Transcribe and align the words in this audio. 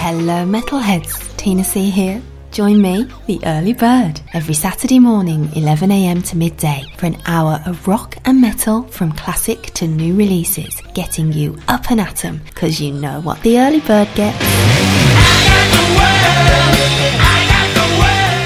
Hello, 0.00 0.44
Metalheads. 0.44 1.36
Tina 1.36 1.62
C 1.62 1.88
here. 1.90 2.20
Join 2.50 2.82
me, 2.82 3.06
the 3.28 3.38
early 3.46 3.74
bird, 3.74 4.20
every 4.32 4.54
Saturday 4.54 4.98
morning, 4.98 5.46
11am 5.54 6.28
to 6.30 6.36
midday, 6.36 6.82
for 6.96 7.06
an 7.06 7.16
hour 7.26 7.62
of 7.64 7.86
rock 7.86 8.16
and 8.24 8.40
metal 8.40 8.82
from 8.82 9.12
classic 9.12 9.72
to 9.74 9.86
new 9.86 10.16
releases, 10.16 10.82
getting 10.92 11.32
you 11.32 11.56
up 11.68 11.92
and 11.92 12.00
at 12.00 12.24
'em, 12.24 12.40
'cause 12.56 12.80
you 12.80 12.92
know 12.92 13.20
what 13.20 13.40
the 13.42 13.60
early 13.60 13.78
bird 13.78 14.08
gets. 14.16 14.44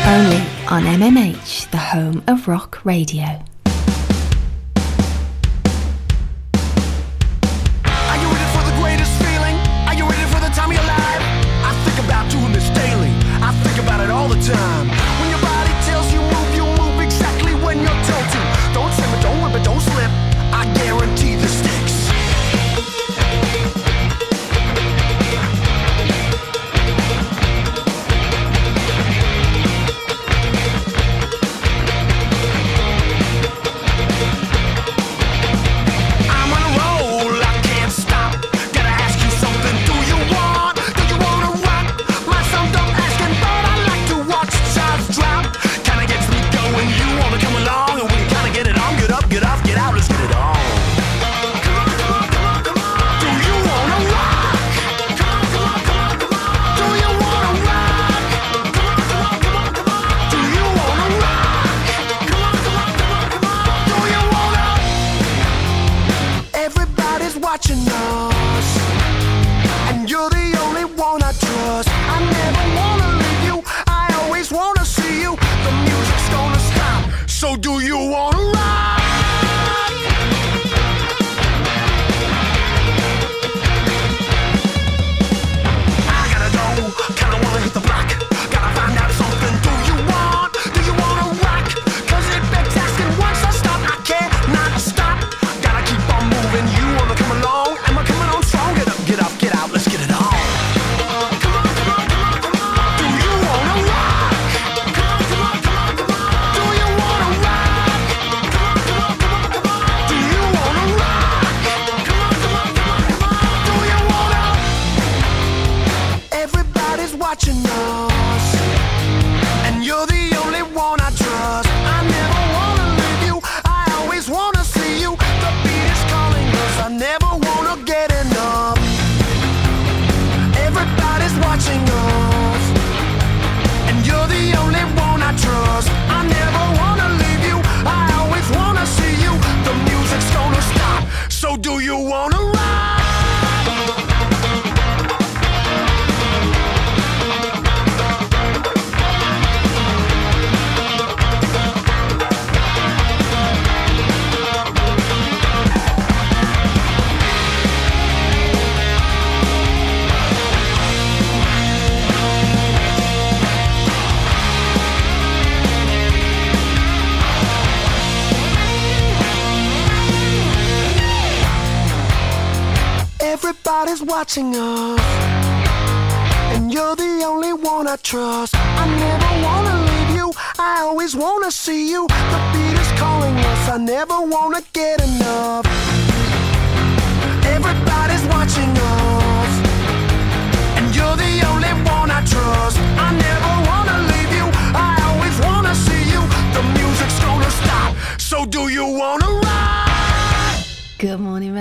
Only 0.06 0.42
on 0.68 0.86
MMH, 0.86 1.66
the 1.70 1.78
home 1.78 2.22
of 2.26 2.46
rock 2.46 2.80
radio. 2.84 3.42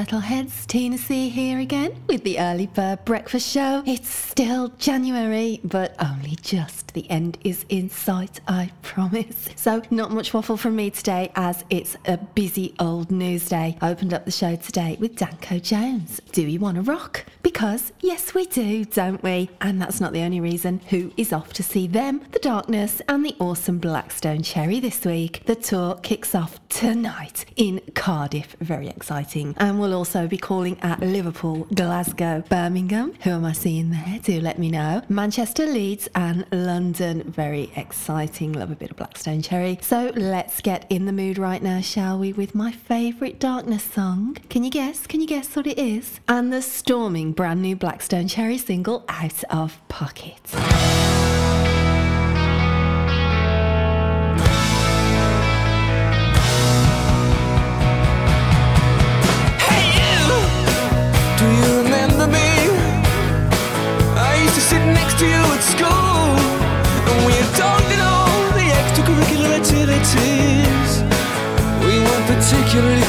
Metalheads, 0.04 0.68
Tina 0.68 0.98
C 0.98 1.30
here 1.30 1.60
again 1.60 1.96
with 2.08 2.26
the 2.26 2.38
Early 2.38 2.68
Bird 2.68 3.06
Breakfast 3.06 3.50
Show. 3.50 3.84
It's 3.86 4.10
still 4.10 4.68
January, 4.78 5.62
but 5.64 5.96
only 5.98 6.36
just. 6.42 6.94
The 6.94 7.10
end 7.10 7.38
is 7.46 7.64
in 7.70 7.90
sight, 7.90 8.42
I 8.46 8.72
promise. 8.82 9.48
So, 9.56 9.82
not 9.92 10.12
much 10.12 10.34
waffle 10.34 10.58
from 10.58 10.76
me 10.76 10.90
today 10.90 11.32
as 11.38 11.64
it's 11.70 11.96
a 12.06 12.18
busy 12.18 12.76
old 12.80 13.12
news 13.12 13.48
day. 13.48 13.78
I 13.80 13.92
opened 13.92 14.14
up 14.14 14.26
the 14.26 14.32
show 14.32 14.58
today 14.58 14.98
with 15.00 15.16
Danko 15.16 15.60
Jones. 15.60 16.20
Do 16.34 16.46
we 16.46 16.58
want 16.58 16.76
to 16.76 16.82
rock? 16.82 17.26
Because, 17.42 17.94
yes, 18.02 18.34
we 18.34 18.46
do, 18.46 18.84
don't 18.84 19.24
we? 19.24 19.50
And 19.62 19.82
that's 19.82 20.02
not 20.02 20.12
the 20.12 20.22
only 20.22 20.42
reason. 20.42 20.82
Who 20.90 21.14
is 21.16 21.32
off 21.32 21.54
to 21.54 21.64
see 21.64 21.88
them, 21.88 22.22
The 22.32 22.40
Darkness, 22.40 23.02
and 23.08 23.26
the 23.26 23.38
awesome 23.40 23.78
Black 23.80 24.12
Stone 24.12 24.44
Cherry 24.44 24.82
this 24.82 25.06
week? 25.06 25.44
The 25.46 25.56
tour 25.56 25.96
kicks 26.04 26.36
off 26.36 26.60
tonight 26.68 27.46
in 27.56 27.80
Cardiff. 27.96 28.58
Very 28.60 28.90
exciting. 28.90 29.56
And 29.58 29.80
we'll 29.80 29.93
will 29.94 30.00
also 30.00 30.28
be 30.28 30.38
calling 30.38 30.78
at 30.82 31.00
Liverpool, 31.02 31.68
Glasgow, 31.74 32.44
Birmingham. 32.50 33.14
Who 33.22 33.30
am 33.30 33.46
I 33.46 33.54
seeing 33.54 33.92
there? 33.92 34.20
Do 34.24 34.42
let 34.42 34.58
me 34.58 34.70
know. 34.70 35.04
Manchester, 35.08 35.66
Leeds, 35.66 36.10
and 36.16 36.46
London. 36.52 37.24
Very 37.32 37.72
exciting. 37.76 38.54
Love 38.54 38.72
a 38.72 38.76
bit 38.76 38.92
of 38.92 38.98
Black 38.98 39.18
Stone 39.18 39.44
Cherry. 39.44 39.78
So 39.82 40.12
let's 40.16 40.62
get 40.62 40.86
in 40.90 41.06
the 41.06 41.12
mood 41.12 41.38
right 41.38 41.62
now, 41.62 41.80
shall 41.82 42.18
we, 42.18 42.34
with 42.34 42.56
my 42.56 42.72
favourite 42.72 43.40
Darkness 43.40 43.84
song. 43.84 44.38
Can 44.50 44.64
you 44.64 44.72
guess? 44.72 45.06
Can 45.06 45.22
you 45.22 45.28
guess 45.28 45.56
what 45.56 45.68
it 45.68 45.78
is? 45.78 46.20
And 46.28 46.52
the 46.52 46.62
storming 46.62 47.32
brand 47.32 47.62
new 47.62 47.76
Black 47.76 48.02
Stone 48.02 48.30
Cherry 48.30 48.58
single, 48.58 49.06
Out 49.08 49.44
of 49.52 49.80
Pocket. 49.90 50.42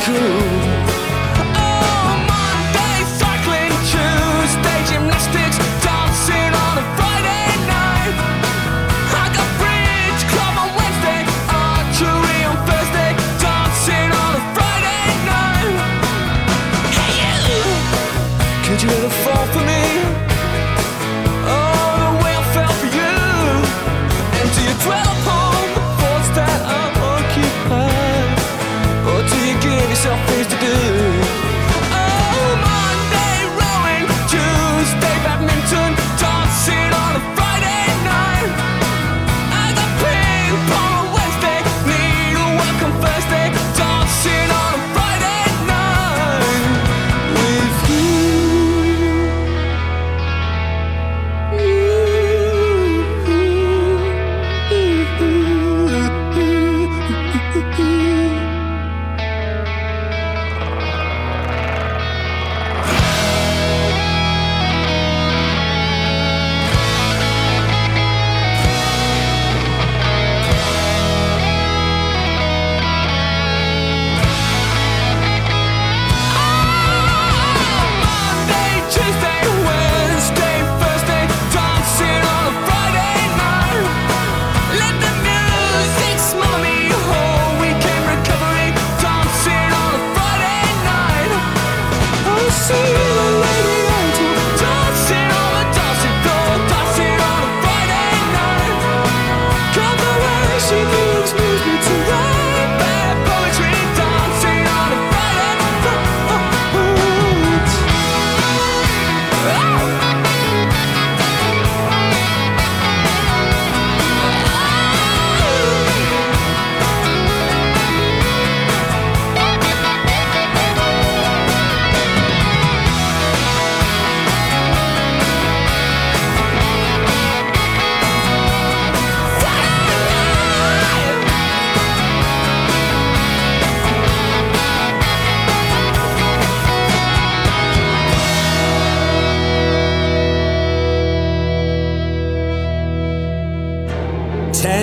cruise 0.04 0.63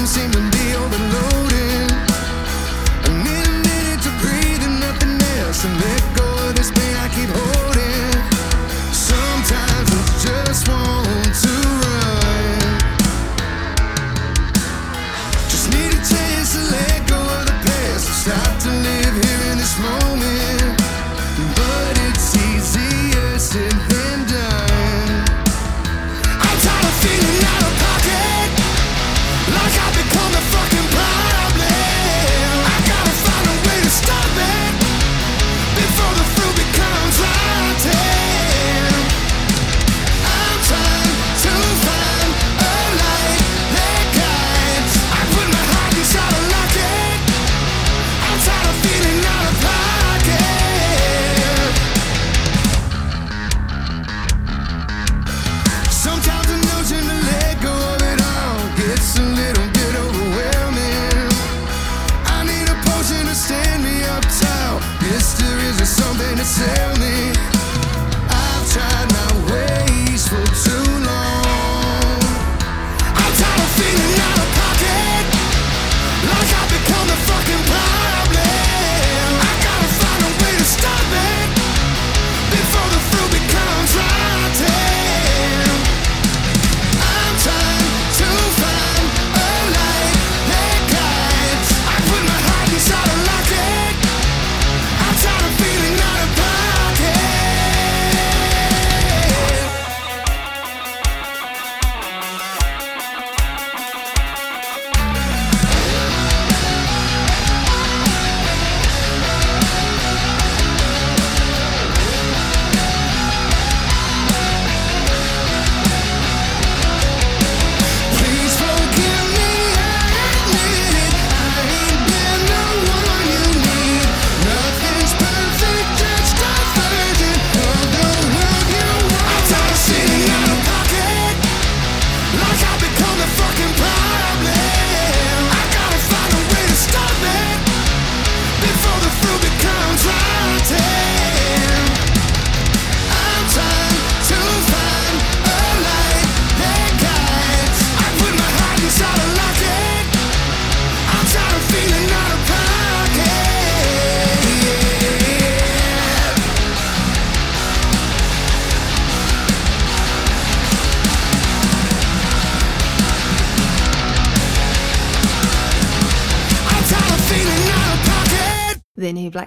seem 0.08 0.32
to 0.32 0.40
be 0.52 0.76
the 0.90 0.98
load. 0.98 1.31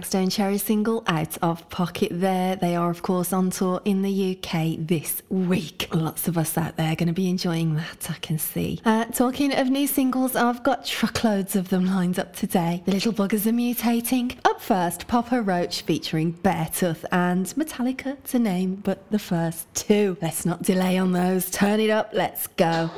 Black 0.04 0.10
Stone 0.10 0.28
Cherry 0.28 0.58
single 0.58 1.02
out 1.06 1.38
of 1.40 1.66
pocket 1.70 2.10
there. 2.12 2.56
They 2.56 2.76
are, 2.76 2.90
of 2.90 3.00
course, 3.00 3.32
on 3.32 3.48
tour 3.48 3.80
in 3.86 4.02
the 4.02 4.36
UK 4.36 4.76
this 4.78 5.22
week. 5.30 5.88
Lots 5.94 6.28
of 6.28 6.36
us 6.36 6.58
out 6.58 6.76
there 6.76 6.92
are 6.92 6.94
going 6.94 7.06
to 7.06 7.14
be 7.14 7.30
enjoying 7.30 7.76
that, 7.76 8.10
I 8.10 8.18
can 8.20 8.38
see. 8.38 8.82
Uh, 8.84 9.06
talking 9.06 9.54
of 9.54 9.70
new 9.70 9.86
singles, 9.86 10.36
I've 10.36 10.62
got 10.62 10.84
truckloads 10.84 11.56
of 11.56 11.70
them 11.70 11.86
lined 11.86 12.18
up 12.18 12.36
today. 12.36 12.82
The 12.84 12.92
Little 12.92 13.14
Buggers 13.14 13.46
are 13.46 13.52
mutating. 13.52 14.36
Up 14.44 14.60
first, 14.60 15.08
Papa 15.08 15.40
Roach 15.40 15.80
featuring 15.80 16.34
Beartooth 16.34 17.06
and 17.10 17.46
Metallica 17.56 18.22
to 18.24 18.38
name 18.38 18.74
but 18.74 19.10
the 19.10 19.18
first 19.18 19.72
two. 19.74 20.18
Let's 20.20 20.44
not 20.44 20.62
delay 20.62 20.98
on 20.98 21.12
those. 21.12 21.50
Turn 21.50 21.80
it 21.80 21.88
up. 21.88 22.10
Let's 22.12 22.46
go. 22.46 22.90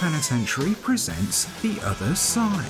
Penitentiary 0.00 0.74
presents 0.82 1.46
The 1.62 1.80
Other 1.82 2.14
Side. 2.14 2.66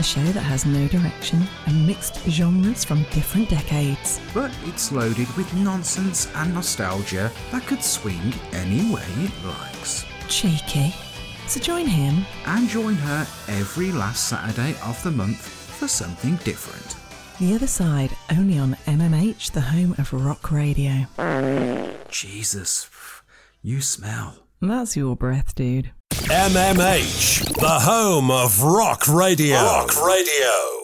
A 0.00 0.02
show 0.02 0.24
that 0.24 0.40
has 0.40 0.66
no 0.66 0.88
direction 0.88 1.44
and 1.66 1.86
mixed 1.86 2.16
genres 2.28 2.84
from 2.84 3.04
different 3.12 3.48
decades. 3.48 4.20
But 4.34 4.50
it's 4.64 4.90
loaded 4.90 5.28
with 5.36 5.54
nonsense 5.54 6.28
and 6.34 6.52
nostalgia 6.52 7.30
that 7.52 7.64
could 7.68 7.82
swing 7.82 8.34
any 8.52 8.92
way 8.92 9.06
it 9.18 9.30
likes. 9.44 10.04
Cheeky. 10.28 10.92
So 11.46 11.60
join 11.60 11.86
him 11.86 12.26
and 12.46 12.68
join 12.68 12.94
her 12.94 13.26
every 13.48 13.92
last 13.92 14.28
Saturday 14.28 14.76
of 14.84 15.00
the 15.04 15.12
month 15.12 15.46
for 15.78 15.86
something 15.86 16.34
different. 16.42 16.96
The 17.38 17.54
Other 17.54 17.68
Side, 17.68 18.10
only 18.32 18.58
on 18.58 18.74
MMH, 18.86 19.52
the 19.52 19.60
home 19.60 19.94
of 19.98 20.12
rock 20.12 20.50
radio. 20.50 21.06
Jesus, 22.08 22.90
you 23.62 23.80
smell. 23.80 24.40
That's 24.60 24.96
your 24.96 25.14
breath, 25.14 25.54
dude. 25.54 25.92
MMH, 26.22 27.54
the 27.54 27.68
home 27.68 28.30
of 28.30 28.62
rock 28.62 29.08
radio. 29.08 29.56
Rock 29.56 30.04
radio. 30.06 30.83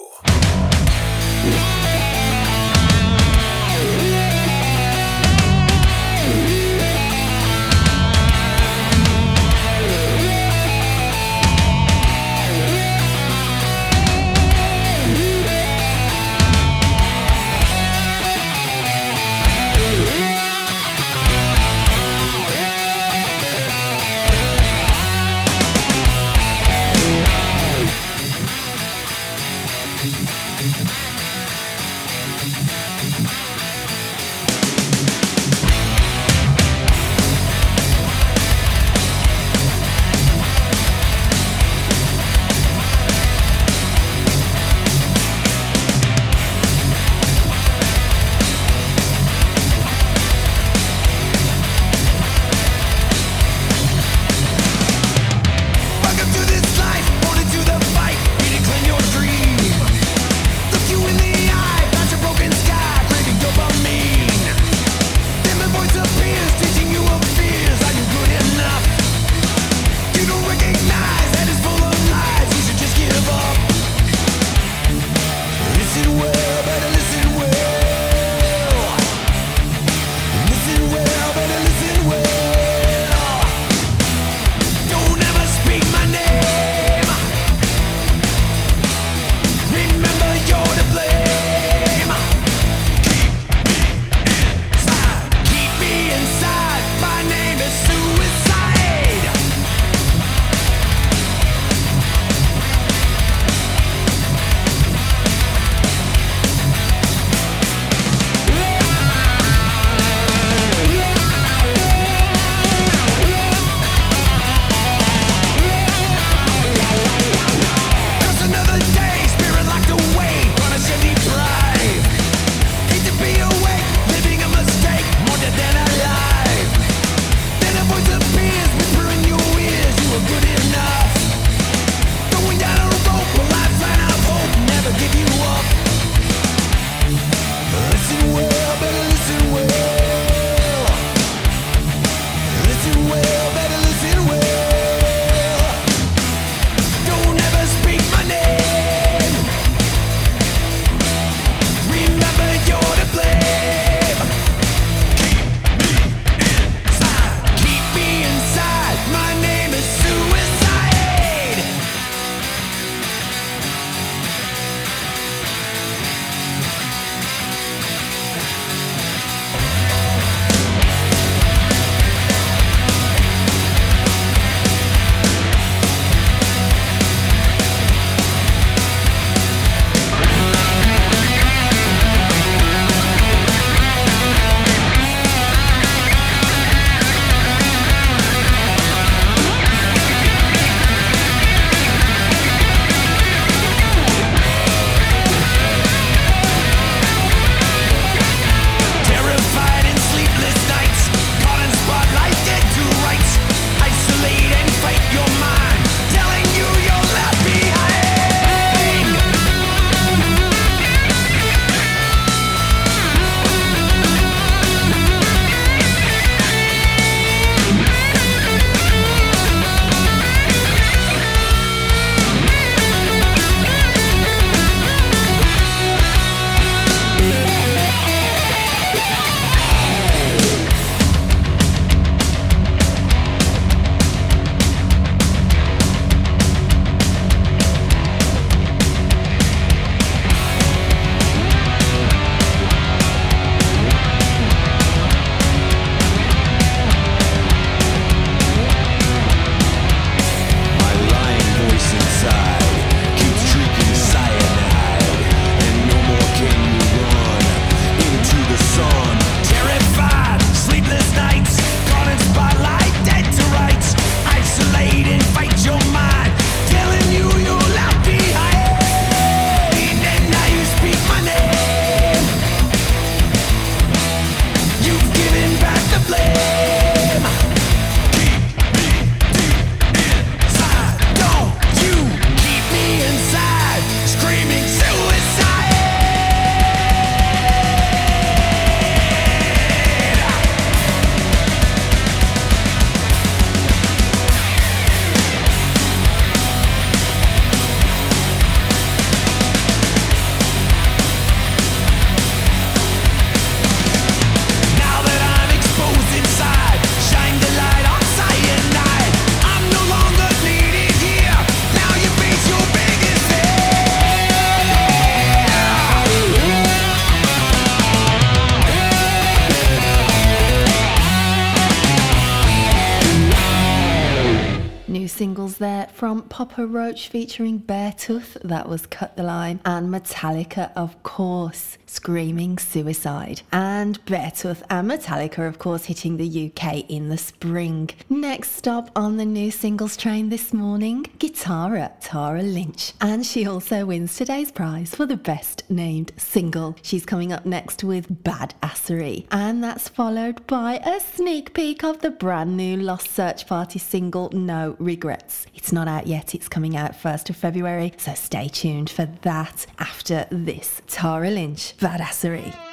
From 326.00 326.22
Papa 326.22 326.66
Roach 326.66 327.08
featuring 327.08 327.60
Beartooth, 327.60 328.40
that 328.40 328.66
was 328.66 328.86
Cut 328.86 329.18
the 329.18 329.22
Line, 329.22 329.60
and 329.66 329.90
Metallica, 329.90 330.72
of 330.74 331.02
course, 331.02 331.76
Screaming 331.90 332.56
Suicide. 332.56 333.42
And 333.50 334.02
Beartooth 334.06 334.62
and 334.70 334.88
Metallica, 334.88 335.48
of 335.48 335.58
course, 335.58 335.86
hitting 335.86 336.16
the 336.16 336.52
UK 336.54 336.88
in 336.88 337.08
the 337.08 337.18
spring. 337.18 337.90
Next 338.08 338.52
stop 338.52 338.90
on 338.94 339.16
the 339.16 339.24
new 339.24 339.50
singles 339.50 339.96
train 339.96 340.28
this 340.28 340.52
morning, 340.52 341.04
Guitara, 341.18 341.90
Tara 342.00 342.42
Lynch. 342.42 342.92
And 343.00 343.26
she 343.26 343.44
also 343.44 343.86
wins 343.86 344.14
today's 344.16 344.52
prize 344.52 344.94
for 344.94 345.04
the 345.04 345.16
best 345.16 345.64
named 345.68 346.12
single. 346.16 346.76
She's 346.80 347.04
coming 347.04 347.32
up 347.32 347.44
next 347.44 347.82
with 347.82 348.22
Badassery. 348.22 349.26
And 349.32 349.62
that's 349.62 349.88
followed 349.88 350.46
by 350.46 350.76
a 350.84 351.00
sneak 351.00 351.54
peek 351.54 351.82
of 351.82 352.02
the 352.02 352.10
brand 352.10 352.56
new 352.56 352.76
Lost 352.76 353.10
Search 353.10 353.48
Party 353.48 353.80
single, 353.80 354.30
No 354.30 354.76
Regrets. 354.78 355.46
It's 355.56 355.72
not 355.72 355.88
out 355.88 356.06
yet, 356.06 356.36
it's 356.36 356.48
coming 356.48 356.76
out 356.76 356.92
1st 356.92 357.30
of 357.30 357.36
February, 357.36 357.92
so 357.96 358.14
stay 358.14 358.46
tuned 358.46 358.90
for 358.90 359.06
that 359.22 359.66
after 359.80 360.26
this. 360.30 360.82
Tara 360.86 361.30
Lynch, 361.30 361.74
Badassery. 361.80 362.69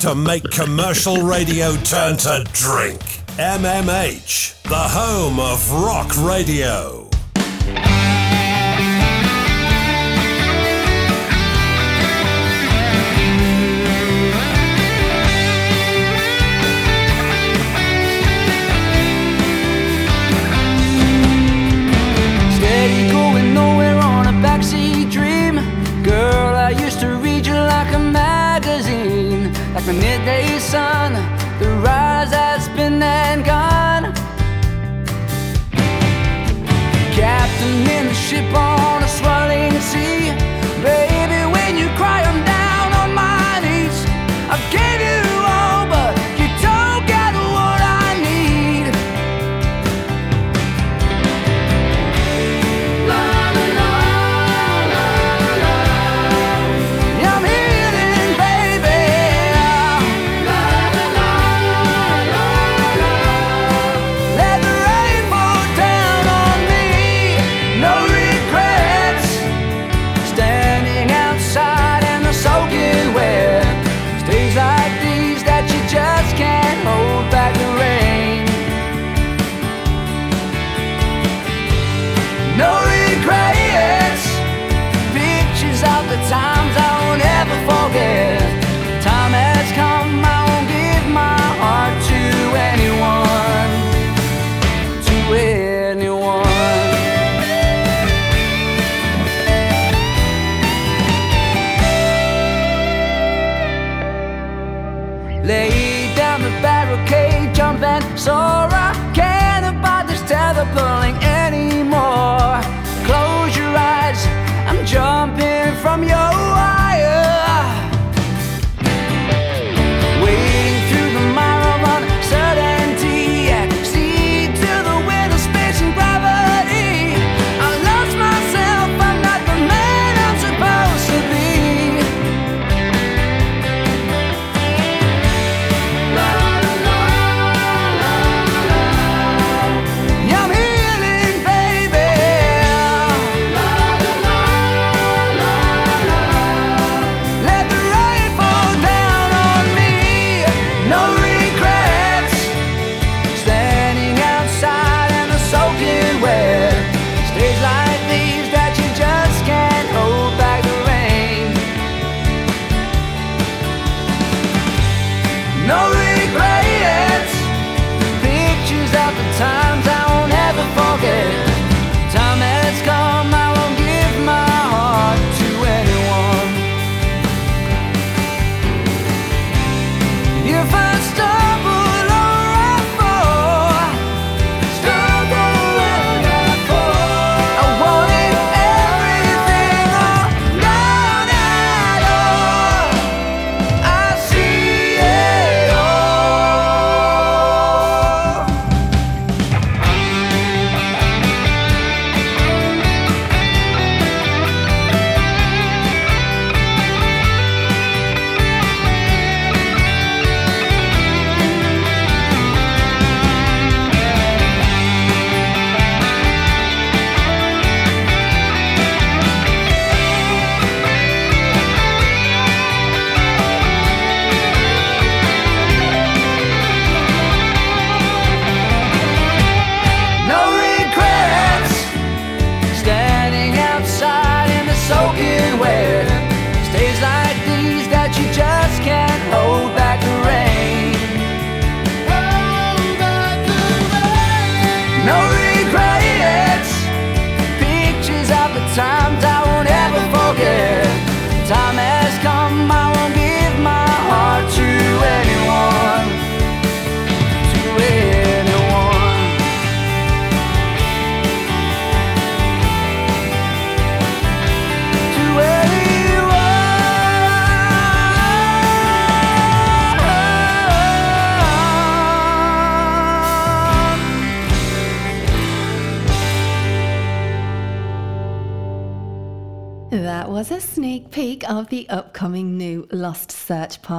To 0.00 0.14
make 0.14 0.44
commercial 0.50 1.22
radio 1.22 1.74
turn 1.76 2.16
to 2.18 2.44
drink. 2.52 3.00
MMH, 3.38 4.62
the 4.62 4.76
home 4.76 5.40
of 5.40 5.72
rock 5.72 6.16
radio. 6.18 7.05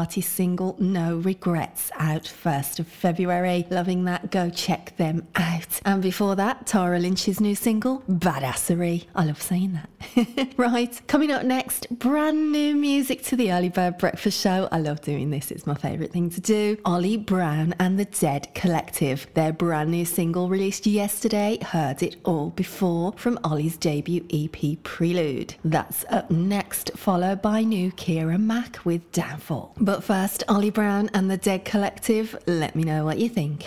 Party 0.07 0.21
single 0.21 0.77
No 0.79 1.17
Regrets 1.17 1.91
1st 2.27 2.79
of 2.79 2.87
February. 2.87 3.65
Loving 3.69 4.05
that, 4.05 4.31
go 4.31 4.49
check 4.49 4.95
them 4.97 5.27
out. 5.35 5.79
And 5.85 6.01
before 6.01 6.35
that, 6.35 6.67
Tara 6.67 6.99
Lynch's 6.99 7.39
new 7.39 7.55
single, 7.55 8.03
Badassery. 8.09 9.05
I 9.15 9.25
love 9.25 9.41
saying 9.41 9.73
that. 9.73 10.53
right, 10.57 10.99
coming 11.07 11.31
up 11.31 11.43
next, 11.43 11.87
brand 11.97 12.51
new 12.51 12.75
music 12.75 13.23
to 13.23 13.35
the 13.35 13.51
Early 13.51 13.69
Bird 13.69 13.97
Breakfast 13.97 14.39
Show. 14.39 14.67
I 14.71 14.79
love 14.79 15.01
doing 15.01 15.29
this, 15.29 15.51
it's 15.51 15.67
my 15.67 15.75
favourite 15.75 16.11
thing 16.11 16.29
to 16.31 16.41
do. 16.41 16.77
Ollie 16.85 17.17
Brown 17.17 17.75
and 17.79 17.99
the 17.99 18.05
Dead 18.05 18.49
Collective. 18.53 19.27
Their 19.33 19.53
brand 19.53 19.91
new 19.91 20.05
single 20.05 20.49
released 20.49 20.87
yesterday, 20.87 21.57
Heard 21.61 22.01
It 22.03 22.17
All 22.25 22.51
Before, 22.51 23.13
from 23.17 23.39
Ollie's 23.43 23.77
debut 23.77 24.25
EP 24.31 24.81
Prelude. 24.83 25.55
That's 25.63 26.05
up 26.09 26.31
next, 26.31 26.91
followed 26.95 27.41
by 27.41 27.63
new 27.63 27.91
Kira 27.91 28.39
Mack 28.39 28.79
with 28.85 29.11
Downfall. 29.11 29.73
But 29.79 30.03
first, 30.03 30.43
Ollie 30.47 30.69
Brown 30.69 31.09
and 31.13 31.29
the 31.29 31.37
Dead 31.37 31.65
Collective, 31.65 32.16
let 32.45 32.75
me 32.75 32.83
know 32.83 33.05
what 33.05 33.19
you 33.19 33.29
think. 33.29 33.65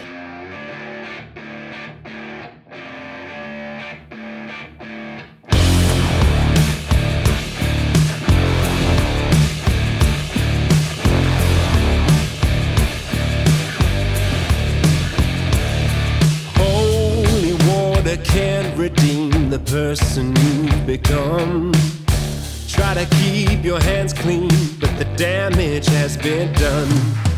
Can't 18.25 18.79
redeem 18.79 19.51
the 19.51 19.59
person 19.59 20.37
you've 20.37 20.87
become. 20.87 21.73
Try 22.69 22.95
to 22.95 23.07
keep 23.17 23.65
your 23.65 23.81
hands 23.81 24.13
clean, 24.13 24.51
but 24.79 24.97
the 24.99 25.07
damage 25.17 25.87
has 25.87 26.17
been 26.17 26.53
done. 26.53 27.30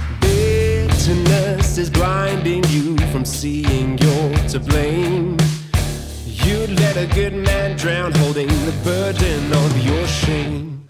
Bitterness 1.04 1.78
is 1.78 1.90
blinding 1.90 2.62
you 2.68 2.96
from 3.10 3.24
seeing 3.24 3.98
you're 3.98 4.36
to 4.50 4.60
blame. 4.60 5.36
You'd 6.24 6.78
let 6.78 6.96
a 6.96 7.08
good 7.12 7.34
man 7.34 7.76
drown, 7.76 8.12
holding 8.12 8.46
the 8.46 8.72
burden 8.84 9.52
of 9.52 9.84
your 9.84 10.06
shame. 10.06 10.86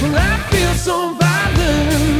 Well, 0.00 0.16
I 0.16 0.38
feel 0.48 0.72
so 0.72 1.12
violent, 1.20 2.15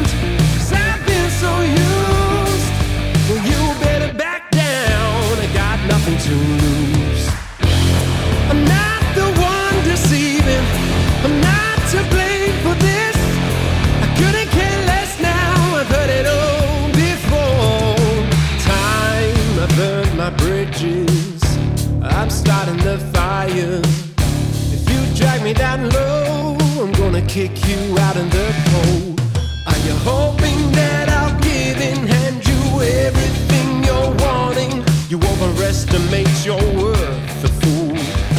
kick 27.36 27.68
you 27.68 27.98
out 27.98 28.16
in 28.16 28.30
the 28.30 28.48
cold. 28.70 29.20
Are 29.66 29.80
you 29.86 29.94
hoping 30.10 30.72
that 30.72 31.10
I'll 31.10 31.38
give 31.40 31.78
in, 31.78 32.06
hand 32.06 32.40
you 32.48 32.60
everything 32.80 33.84
you're 33.84 34.12
wanting? 34.24 34.72
You 35.10 35.18
overestimate 35.18 36.32
your 36.46 36.64
worth, 36.80 37.44
a 37.44 37.52
fool 37.60 37.94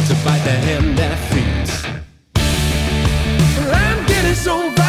to 0.08 0.14
bite 0.24 0.42
the 0.42 0.56
hand 0.66 0.98
that 0.98 1.16
feeds. 1.30 1.74
I'm 3.70 4.04
getting 4.08 4.34
so 4.34 4.56
violent, 4.74 4.87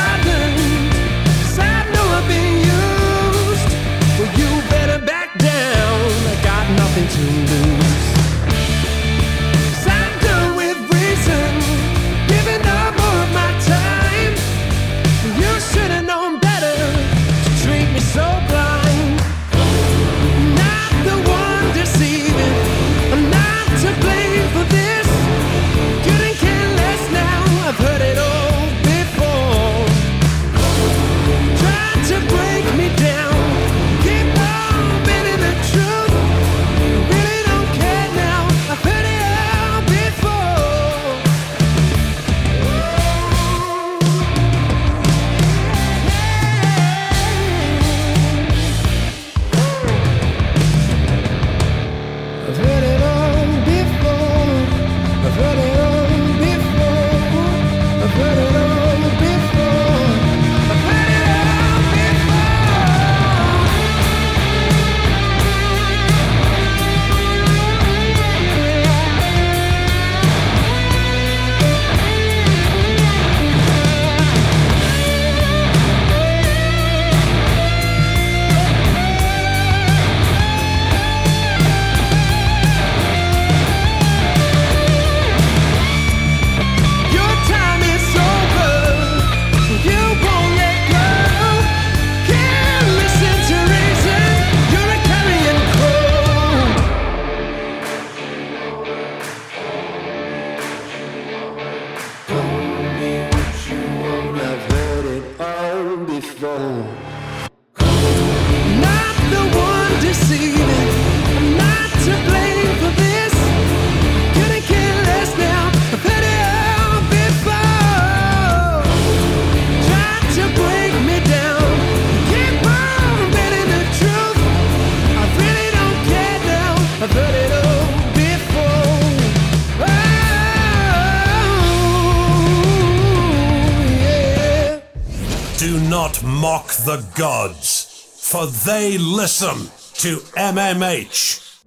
for 138.29 138.45
they 138.45 138.95
listen 138.99 139.57
to 139.95 140.17
MMH. 140.37 141.63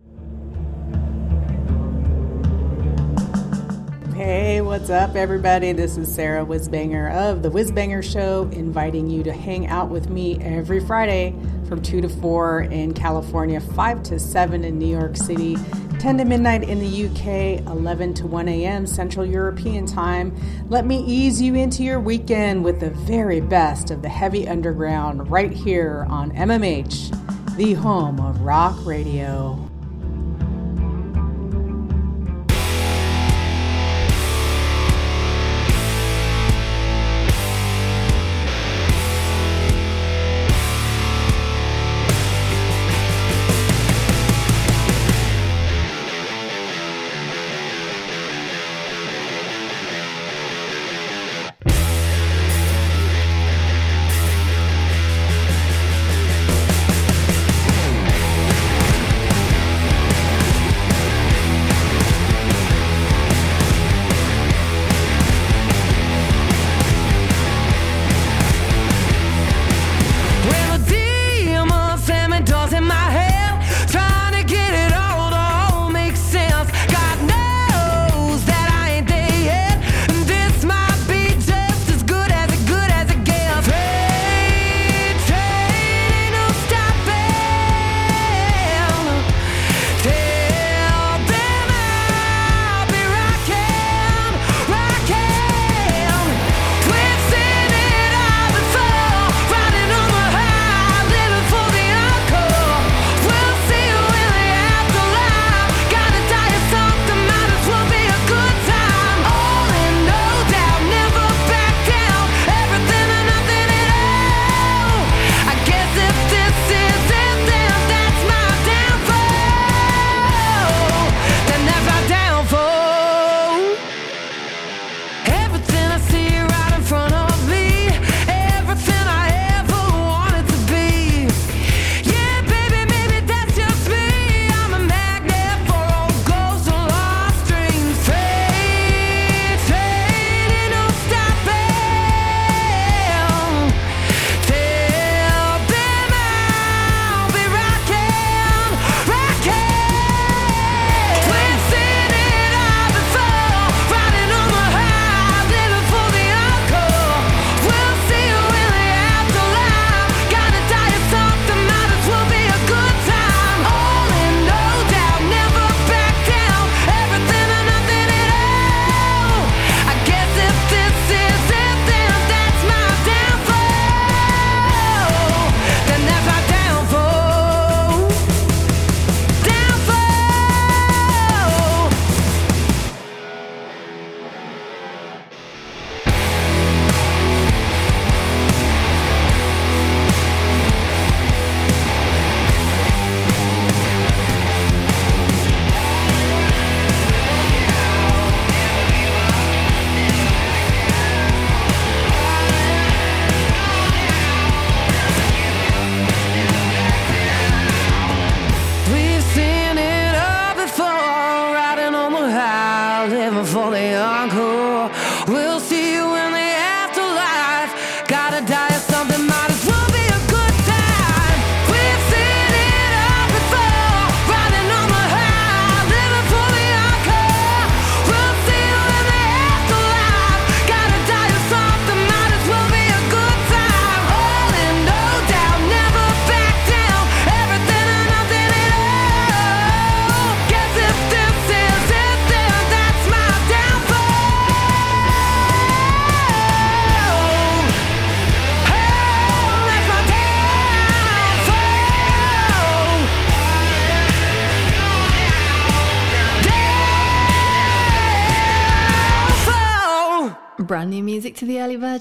Hey, 4.14 4.60
what's 4.60 4.88
up, 4.88 5.16
everybody? 5.16 5.72
This 5.72 5.96
is 5.96 6.14
Sarah 6.14 6.46
Whizbanger 6.46 7.12
of 7.12 7.42
The 7.42 7.50
Whizbanger 7.50 8.04
Show, 8.04 8.48
inviting 8.52 9.10
you 9.10 9.24
to 9.24 9.32
hang 9.32 9.66
out 9.66 9.88
with 9.88 10.08
me 10.08 10.38
every 10.40 10.78
Friday 10.78 11.34
from 11.72 11.80
2 11.80 12.02
to 12.02 12.08
4 12.10 12.64
in 12.64 12.92
California, 12.92 13.58
5 13.58 14.02
to 14.02 14.18
7 14.18 14.62
in 14.62 14.78
New 14.78 14.94
York 14.94 15.16
City, 15.16 15.56
10 16.00 16.18
to 16.18 16.24
midnight 16.26 16.64
in 16.64 16.78
the 16.80 17.06
UK, 17.06 17.66
11 17.66 18.12
to 18.12 18.26
1 18.26 18.46
a.m. 18.46 18.86
Central 18.86 19.24
European 19.24 19.86
Time. 19.86 20.36
Let 20.68 20.84
me 20.84 21.02
ease 21.06 21.40
you 21.40 21.54
into 21.54 21.82
your 21.82 21.98
weekend 21.98 22.62
with 22.62 22.80
the 22.80 22.90
very 22.90 23.40
best 23.40 23.90
of 23.90 24.02
the 24.02 24.10
heavy 24.10 24.46
underground 24.46 25.30
right 25.30 25.50
here 25.50 26.04
on 26.10 26.32
MMH, 26.32 27.56
the 27.56 27.72
home 27.72 28.20
of 28.20 28.42
rock 28.42 28.76
radio. 28.84 29.71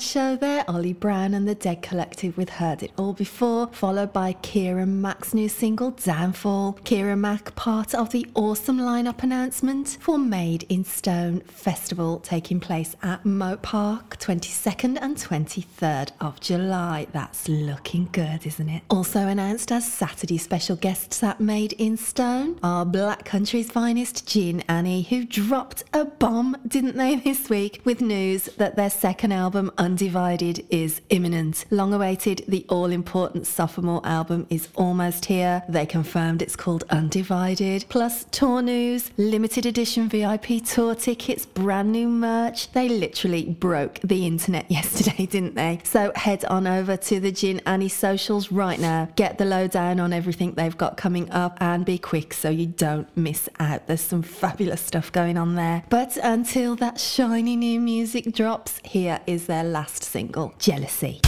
Show 0.01 0.35
there. 0.35 0.60
Ollie 0.67 0.93
Brown 0.93 1.33
and 1.33 1.47
the 1.47 1.55
Dead 1.55 1.81
Collective 1.81 2.37
with 2.37 2.49
Heard 2.49 2.83
It 2.83 2.91
All 2.97 3.13
Before, 3.13 3.67
followed 3.67 4.13
by 4.13 4.33
Kira 4.33 4.87
Mac's 4.87 5.33
new 5.33 5.49
single 5.49 5.91
Downfall. 5.91 6.79
Kira 6.83 7.17
Mac, 7.17 7.55
part 7.55 7.93
of 7.93 8.11
the 8.11 8.25
awesome 8.35 8.79
lineup 8.79 9.23
announcement 9.23 9.97
for 9.99 10.17
Made 10.17 10.63
in 10.69 10.83
Stone 10.83 11.41
Festival 11.41 12.19
taking 12.19 12.59
place 12.59 12.95
at 13.01 13.25
Moat 13.25 13.61
Park 13.61 14.17
22nd 14.19 14.97
and 15.01 15.17
23rd 15.17 16.11
of 16.19 16.39
July. 16.39 17.07
That's 17.11 17.47
looking 17.47 18.09
good, 18.11 18.45
isn't 18.45 18.69
it? 18.69 18.83
Also 18.89 19.27
announced 19.27 19.71
as 19.71 19.91
Saturday 19.91 20.37
special 20.37 20.75
guests 20.75 21.23
at 21.23 21.39
Made 21.39 21.73
in 21.73 21.97
Stone 21.97 22.59
are 22.63 22.85
Black 22.85 23.25
Country's 23.25 23.71
finest 23.71 24.27
Gin 24.27 24.61
Annie, 24.67 25.03
who 25.03 25.25
dropped 25.25 25.83
a 25.93 26.05
bomb, 26.05 26.57
didn't 26.67 26.97
they, 26.97 27.15
this 27.15 27.49
week 27.49 27.81
with 27.83 28.01
news 28.01 28.45
that 28.57 28.75
their 28.75 28.89
second 28.89 29.31
album, 29.31 29.71
Undivided, 29.77 30.50
is 30.69 31.01
imminent. 31.09 31.65
Long 31.69 31.93
awaited, 31.93 32.43
the 32.47 32.65
all 32.69 32.91
important 32.91 33.47
sophomore 33.47 34.01
album 34.05 34.47
is 34.49 34.67
almost 34.75 35.25
here. 35.25 35.63
They 35.69 35.85
confirmed 35.85 36.41
it's 36.41 36.55
called 36.55 36.83
Undivided. 36.89 37.85
Plus, 37.89 38.25
tour 38.31 38.61
news, 38.61 39.11
limited 39.17 39.65
edition 39.65 40.09
VIP 40.09 40.63
tour 40.63 40.95
tickets, 40.95 41.45
brand 41.45 41.91
new 41.91 42.07
merch. 42.07 42.71
They 42.71 42.89
literally 42.89 43.45
broke 43.45 43.99
the 44.03 44.25
internet 44.25 44.69
yesterday, 44.71 45.25
didn't 45.25 45.55
they? 45.55 45.79
So 45.83 46.11
head 46.15 46.45
on 46.45 46.67
over 46.67 46.97
to 46.97 47.19
the 47.19 47.31
Gin 47.31 47.61
Annie 47.65 47.89
socials 47.89 48.51
right 48.51 48.79
now. 48.79 49.09
Get 49.15 49.37
the 49.37 49.45
lowdown 49.45 49.99
on 49.99 50.13
everything 50.13 50.53
they've 50.53 50.77
got 50.77 50.97
coming 50.97 51.29
up 51.31 51.57
and 51.61 51.85
be 51.85 51.97
quick 51.97 52.33
so 52.33 52.49
you 52.49 52.67
don't 52.67 53.07
miss 53.15 53.49
out. 53.59 53.87
There's 53.87 54.01
some 54.01 54.21
fabulous 54.21 54.81
stuff 54.81 55.11
going 55.11 55.37
on 55.37 55.55
there. 55.55 55.83
But 55.89 56.17
until 56.23 56.75
that 56.77 56.99
shiny 56.99 57.55
new 57.55 57.79
music 57.79 58.33
drops, 58.33 58.79
here 58.83 59.19
is 59.27 59.47
their 59.47 59.63
last 59.63 60.03
single, 60.03 60.40
Jealousy. 60.59 61.19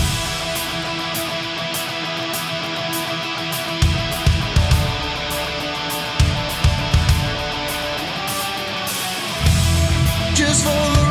Just 10.35 10.63
for 10.65 11.02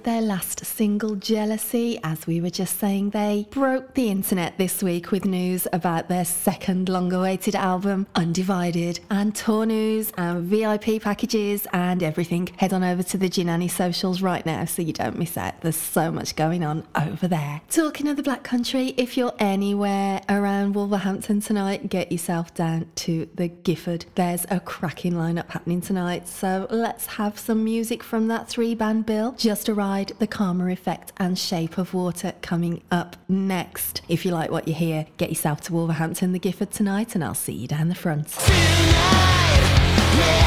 with 0.00 0.04
their 0.06 0.22
last 0.22 0.64
single, 0.64 1.14
Jealousy. 1.14 2.00
As 2.02 2.26
we 2.26 2.40
were 2.40 2.48
just 2.48 2.78
saying, 2.78 3.10
they 3.10 3.46
broke 3.50 3.92
the 3.92 4.08
internet 4.08 4.56
this 4.56 4.82
week 4.82 5.10
with 5.10 5.26
news 5.26 5.66
about 5.74 6.08
their 6.08 6.24
second 6.24 6.88
long 6.88 7.12
awaited 7.12 7.54
album, 7.54 8.06
Undivided, 8.14 9.00
and 9.10 9.34
tour 9.34 9.66
news 9.66 10.10
and 10.16 10.44
VIP 10.44 11.02
packages 11.02 11.66
and 11.74 12.02
everything. 12.02 12.48
Head 12.56 12.72
on 12.72 12.82
over 12.82 13.02
to 13.02 13.18
the 13.18 13.28
Gin 13.28 13.50
Annie 13.50 13.68
socials 13.68 14.22
right 14.22 14.46
now 14.46 14.64
so 14.64 14.80
you 14.80 14.94
don't 14.94 15.18
miss 15.18 15.36
out. 15.36 15.60
There's 15.60 15.76
so 15.76 16.10
much 16.10 16.34
going 16.34 16.64
on 16.64 16.86
over 16.94 17.28
there. 17.28 17.60
Talking 17.68 18.08
of 18.08 18.16
the 18.16 18.22
Black 18.22 18.42
Country, 18.42 18.94
if 18.96 19.18
you're 19.18 19.34
anywhere 19.38 20.22
around 20.30 20.74
Wolverhampton 20.76 21.40
tonight, 21.40 21.90
get 21.90 22.10
yourself 22.10 22.54
down 22.54 22.86
to 22.94 23.28
the 23.34 23.50
Giffard. 23.50 24.06
There's 24.14 24.46
a 24.50 24.60
cracking 24.60 25.12
lineup 25.12 25.50
happening 25.50 25.82
tonight, 25.82 26.26
so 26.26 26.66
let's 26.70 27.04
have 27.06 27.38
some 27.38 27.64
music 27.64 28.02
from 28.02 28.28
that 28.28 28.48
three 28.48 28.74
band 28.74 29.04
bill. 29.04 29.32
Just 29.32 29.68
a 29.68 29.74
The 29.90 30.28
Karma 30.28 30.68
Effect, 30.68 31.12
and 31.16 31.36
Shape 31.36 31.76
of 31.76 31.92
Water 31.92 32.32
coming 32.42 32.80
up 32.92 33.16
next. 33.28 34.02
If 34.08 34.24
you 34.24 34.30
like 34.30 34.48
what 34.48 34.68
you 34.68 34.74
hear, 34.74 35.06
get 35.16 35.30
yourself 35.30 35.62
to 35.62 35.72
Wolverhampton, 35.72 36.30
the 36.30 36.38
Giffard 36.38 36.70
tonight, 36.70 37.16
and 37.16 37.24
I'll 37.24 37.34
see 37.34 37.54
you 37.54 37.66
down 37.66 37.88
the 37.88 37.96
front. 37.96 38.36
Everything 38.38 38.54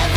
is 0.08 0.13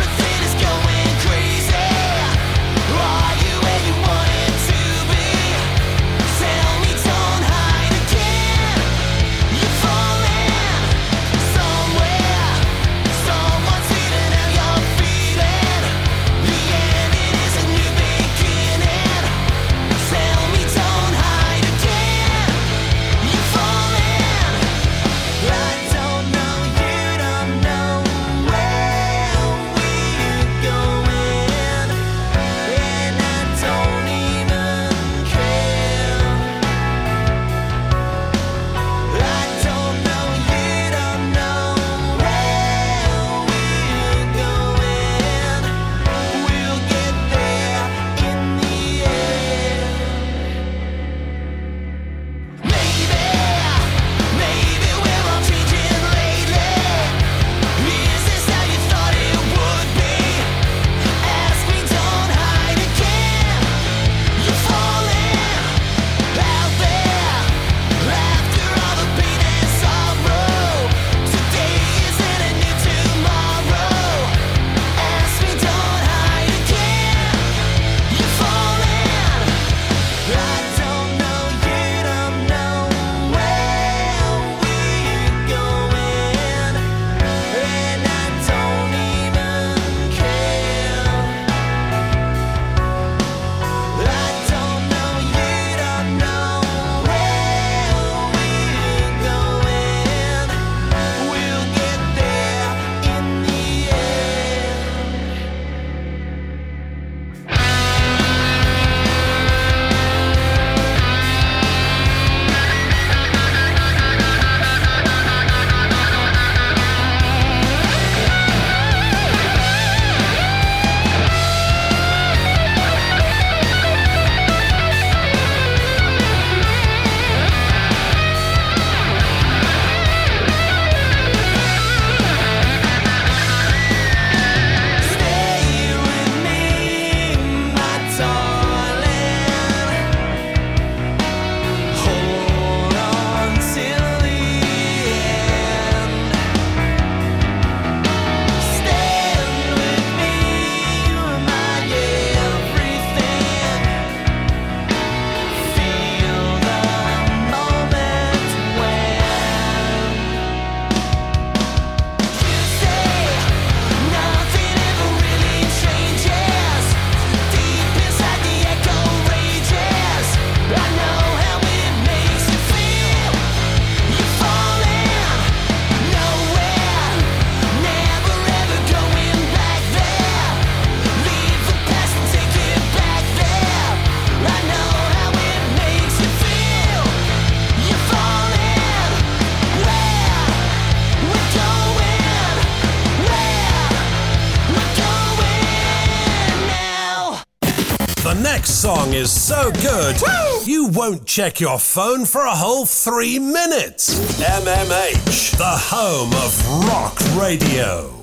word. 199.96 200.16
Woo! 200.20 200.64
You 200.64 200.88
won't 200.88 201.26
check 201.26 201.60
your 201.60 201.78
phone 201.78 202.24
for 202.24 202.42
a 202.42 202.54
whole 202.54 202.86
three 202.86 203.38
minutes. 203.38 204.14
MMH, 204.40 205.56
the 205.56 205.64
home 205.64 206.32
of 206.34 206.86
rock 206.88 207.18
radio. 207.38 208.15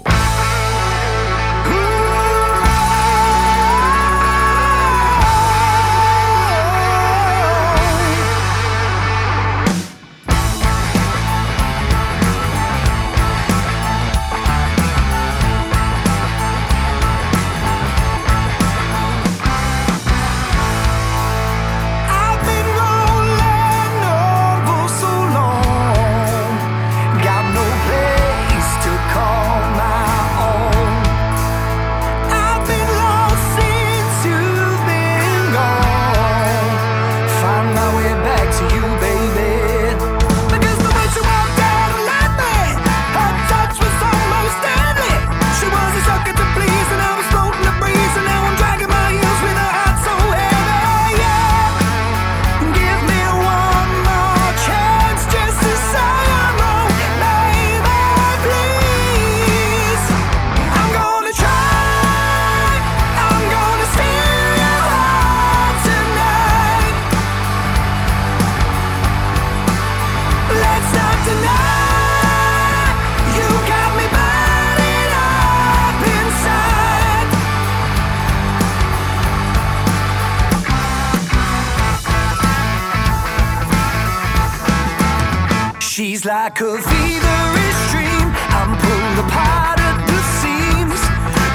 like 86.33 86.61
a 86.61 86.73
fevery 86.89 87.69
dream. 87.91 88.27
I'm 88.57 88.71
pulled 88.81 89.19
apart 89.25 89.77
at 89.89 89.99
the 90.09 90.19
seams. 90.39 91.01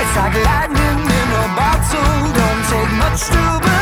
It's 0.03 0.15
like 0.21 0.37
lightning 0.49 1.03
in 1.19 1.29
a 1.43 1.47
bottle. 1.59 2.15
Don't 2.39 2.63
take 2.71 2.93
much 3.03 3.21
to 3.27 3.61
believe. 3.61 3.78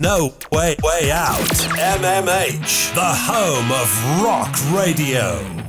No, 0.00 0.32
way, 0.52 0.76
way 0.80 1.10
out. 1.10 1.40
MMH, 1.40 2.94
the 2.94 3.00
home 3.02 3.72
of 3.72 4.22
rock 4.22 4.54
radio. 4.72 5.67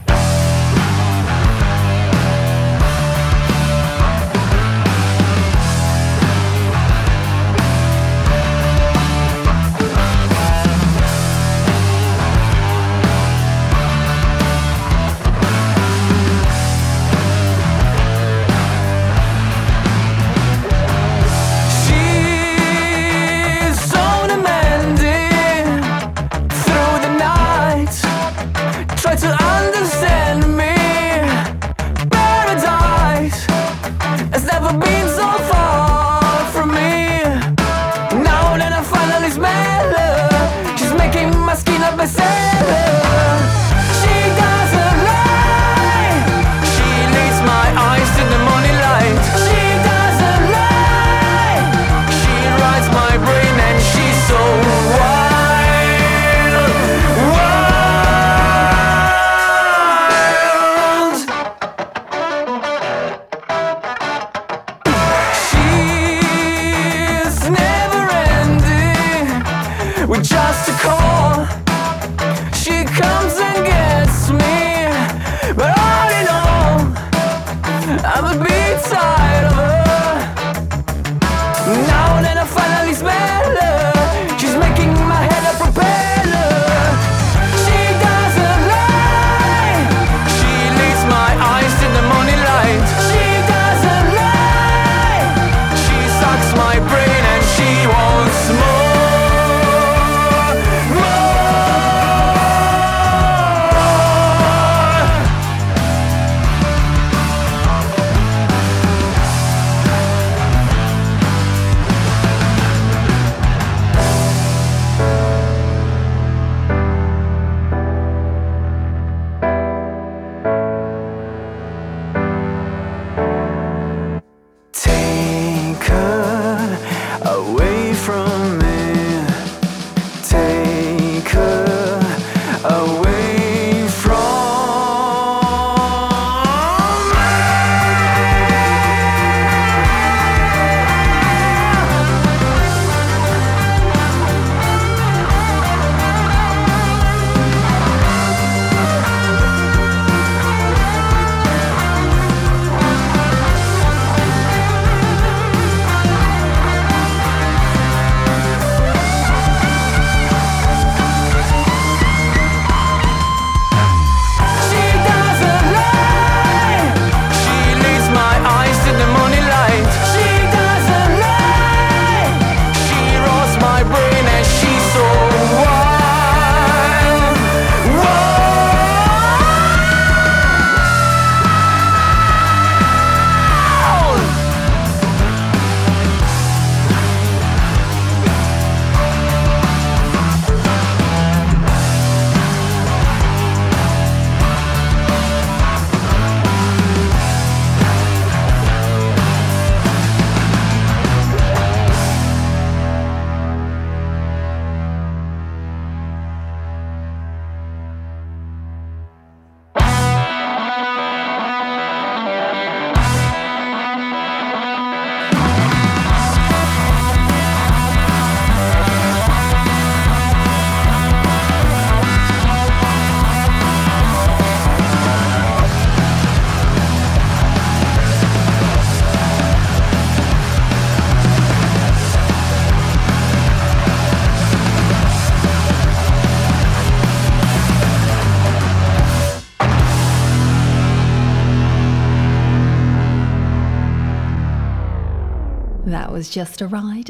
Just 246.29 246.61
a 246.61 246.67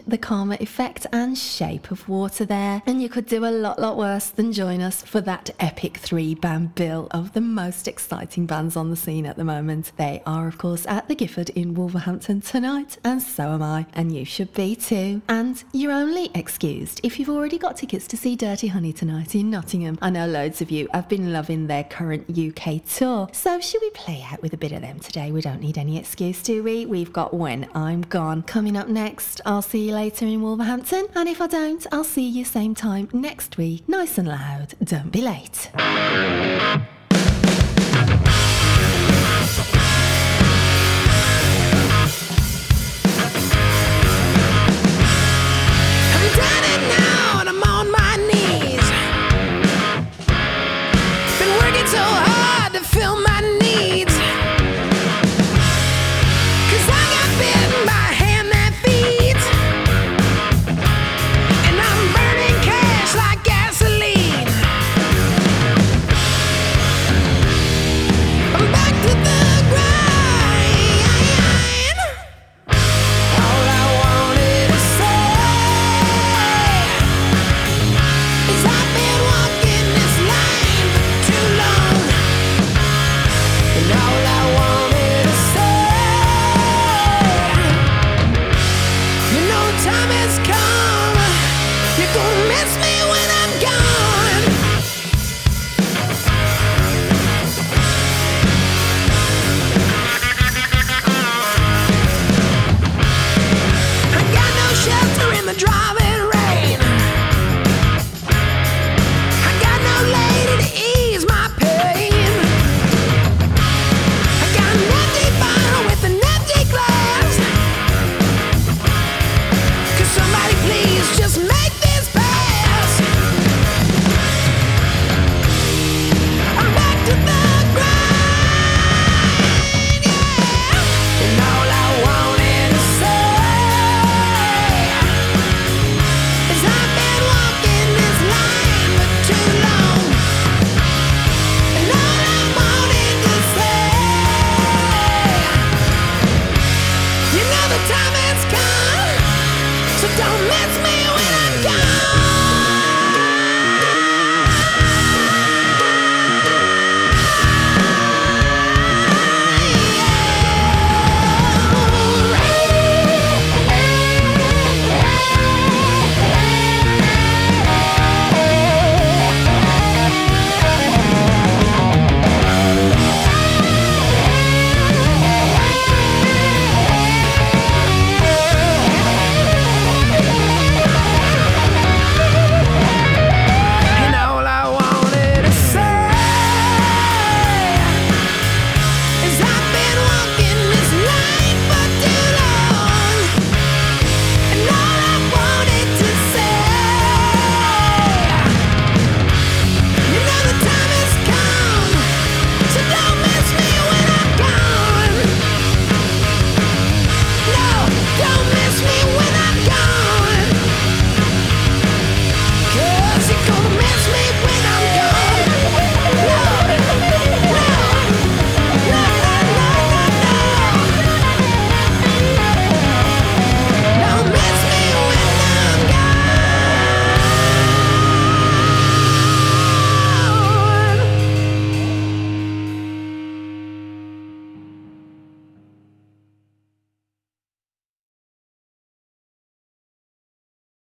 the 0.08 0.18
Karma 0.18 0.58
Effect 0.60 1.06
and 1.12 1.38
Shape 1.38 1.92
of 1.92 2.08
Water 2.08 2.46
there. 2.46 2.82
And 2.86 3.02
you 3.02 3.10
could 3.10 3.26
do 3.26 3.46
a 3.46 3.52
lot, 3.52 3.80
lot 3.80 3.98
worse 3.98 4.30
than 4.30 4.52
join 4.52 4.82
us 4.82 5.02
for 5.02 5.22
that 5.22 5.50
epic 5.60 5.98
three 5.98 6.36
band 6.36 6.76
bill 6.76 7.08
of 7.12 7.34
the 7.34 7.42
most 7.42 7.88
exciting 7.88 8.46
bands 8.46 8.76
on 8.76 8.90
the 8.90 8.96
scene 8.96 9.26
at 9.26 9.36
the 9.36 9.44
moment. 9.44 9.92
They 9.98 10.22
are, 10.26 10.48
of 10.48 10.58
course, 10.58 10.86
at 10.88 11.08
the 11.08 11.16
Giffard 11.16 11.50
in 11.52 11.74
Wolverhampton 11.74 12.42
tonight, 12.42 12.98
and 13.04 13.22
so 13.22 13.50
am 13.50 13.64
I, 13.64 13.86
and 13.94 14.16
you 14.16 14.26
should 14.26 14.54
be 14.54 14.76
too. 14.76 15.22
And 15.28 15.64
you're 15.74 15.92
only 15.92 16.30
excused 16.34 17.02
if 17.04 17.20
you've 17.20 17.30
already 17.30 17.58
got 17.58 17.78
tickets 17.78 18.08
to 18.08 18.18
see 18.18 18.36
Dirty 18.36 18.68
Honey 18.68 18.94
tonight 18.94 19.36
in 19.36 19.50
Nottingham. 19.50 19.98
I 20.02 20.10
know 20.10 20.28
loads 20.28 20.62
of 20.62 20.72
you 20.72 20.88
have 20.94 21.10
been 21.10 21.34
loving 21.34 21.68
their 21.68 21.84
current 21.84 22.30
UK 22.30 22.84
tour, 22.86 23.30
so 23.32 23.60
should 23.60 23.82
we 23.82 23.90
play 23.92 24.26
out 24.32 24.42
with 24.42 24.54
a 24.54 24.58
bit 24.58 24.72
of 24.72 24.82
them 24.82 25.00
today? 25.00 25.32
We 25.32 25.42
don't 25.42 25.62
need 25.62 25.78
any 25.78 25.98
excuse, 25.98 26.42
do 26.42 26.64
we? 26.64 26.86
We've 26.86 27.14
got 27.14 27.34
When 27.34 27.70
I'm 27.76 28.02
Gone 28.02 28.44
coming 28.44 28.78
up 28.78 28.88
next. 28.88 29.42
I'll 29.46 29.62
see 29.62 29.88
you 29.88 29.89
later 29.92 30.26
in 30.26 30.42
Wolverhampton, 30.42 31.08
and 31.16 31.28
if 31.30 31.42
I 31.42 31.48
don't, 31.48 31.86
I'll 31.92 32.04
see 32.04 32.28
you 32.28 32.46
same 32.46 32.76
time 32.76 33.10
next 33.14 33.58
week, 33.58 33.88
nice 33.88 34.18
and 34.18 34.28
loud. 34.28 34.76
Don't 34.84 35.12
be 35.12 35.22
late. 35.22 35.72